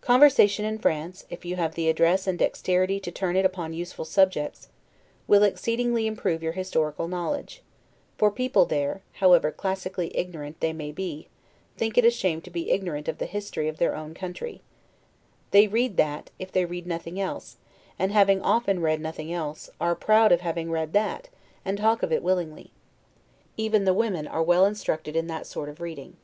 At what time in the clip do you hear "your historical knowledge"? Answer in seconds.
6.42-7.62